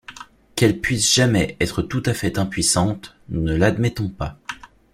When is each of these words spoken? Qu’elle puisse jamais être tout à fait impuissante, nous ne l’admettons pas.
Qu’elle 0.55 0.79
puisse 0.79 1.13
jamais 1.13 1.55
être 1.59 1.83
tout 1.83 2.01
à 2.07 2.15
fait 2.15 2.39
impuissante, 2.39 3.15
nous 3.29 3.41
ne 3.43 3.53
l’admettons 3.55 4.09
pas. 4.09 4.39